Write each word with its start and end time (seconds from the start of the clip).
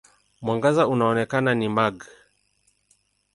Mwangaza 0.41 0.87
unaoonekana 0.87 1.55
ni 1.55 1.69
mag. 1.69 2.03